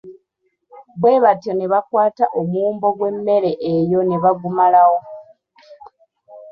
[0.99, 4.99] Bwe batyo ne bakwata omuwumbo gw’emmere eyo ne bagumalawo.